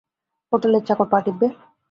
[0.53, 1.47] হোটেলের চাকর পা টিপবে?